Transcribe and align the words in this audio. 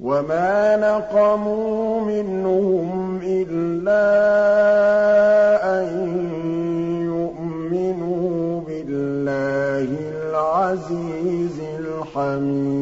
وَمَا 0.00 0.76
نَقَمُوا 0.76 2.00
مِنْهُمْ 2.00 3.20
إِلَّا 3.22 4.06
أَن 5.74 5.86
يُؤْمِنُوا 7.06 8.60
بِاللَّهِ 8.60 9.88
الْعَزِيزِ 10.14 11.58
الْحَمِيدِ 11.78 12.78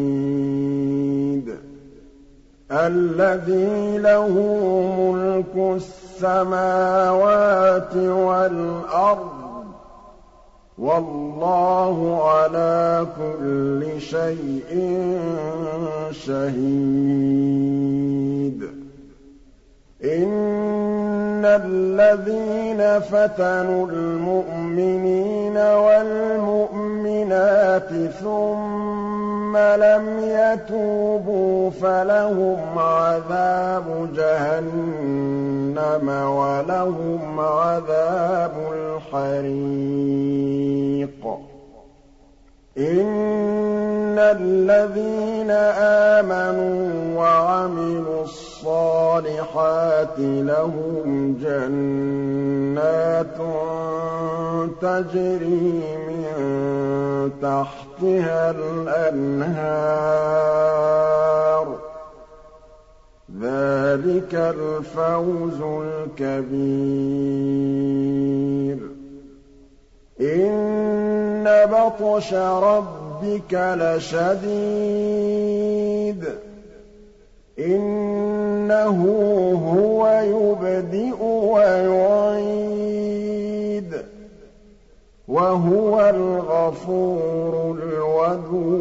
الَّذِي 2.73 3.99
لَهُ 3.99 4.29
مُلْكُ 5.01 5.57
السَّمَاوَاتِ 6.21 7.17
وَالْأَرْضِ 7.97 9.37
وَاللَّهُ 10.79 11.97
عَلَىٰ 12.29 13.07
كُلِّ 13.17 14.01
شَيْءٍ 14.01 14.71
شَهِيدٌ. 16.27 16.57
إِنَّ 20.05 21.45
الَّذِينَ 21.45 23.01
فَتَنُوا 23.01 23.87
الْمُؤْمِنِينَ 23.87 25.57
وَالْمُؤْمِنَاتِ 25.57 26.69
ثُمَّ 28.21 29.57
لَمْ 29.57 30.19
يَتُوبُوا 30.19 31.71
فَلَهُمْ 31.71 32.79
عَذَابُ 32.79 34.09
جَهَنَّمَ 34.17 36.09
وَلَهُمْ 36.09 37.41
عَذَابُ 37.41 38.53
الْحَرِيقِ. 38.73 39.47
إِنَّ 44.17 44.23
الَّذِينَ 44.23 45.51
آمَنُوا 46.21 47.21
وَعَمِلُوا 47.21 48.25
الصَّالِحَاتِ 48.25 50.19
لَهُمْ 50.19 51.37
جَنَّاتٌ 51.43 53.37
تَجْرِي 54.81 55.97
مِن 56.09 56.25
تَحْتِهَا 57.43 58.51
الْأَنْهَارُ 58.51 59.67
ۚ 61.77 61.79
ذَٰلِكَ 63.41 64.35
الْفَوْزُ 64.35 65.61
الْكَبِيرُ. 65.63 66.57
إِنَّ 70.21 71.45
بَطْشَ 71.73 72.35
رَبِّكَ 72.35 73.06
لَشَدِيدٌ. 73.55 74.57
إِنَّهُ 77.59 78.99
هُوَ 79.73 80.09
يُبْدِئُ 80.25 81.25
وَيُعِيدُ. 81.25 82.07
وَهُوَ 85.29 86.01
الْغَفُورُ 86.01 87.79
الْوَدُودُ. 87.83 88.77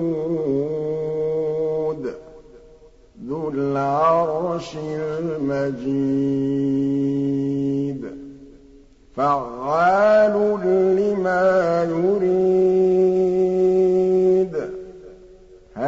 ذُو 3.29 3.49
الْعَرْشِ 3.49 4.77
الْمَجِيدُ. 4.85 5.85
فَعَّالٌ 9.15 10.33
لِّمَا 10.95 11.83
يُرِيدُ. 11.83 12.44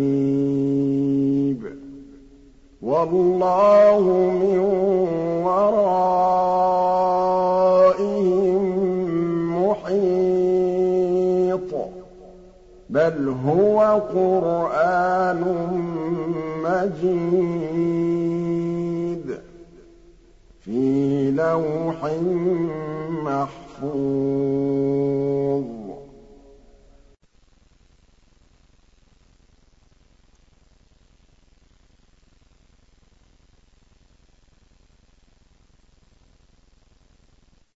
وَاللَّهُ 2.82 4.00
مِن 4.30 4.58
وَرَائِهِم 5.44 6.22
مُّحِيطٌ. 9.66 10.29
بَلْ 12.90 13.34
هُوَ 13.46 13.78
قُرْآنٌ 14.14 15.42
مَّجِيدٌ 16.66 17.80
فِي 20.64 21.30
لَوْحٍ 21.30 21.98
مَّحْفُوظٍ. 23.24 24.79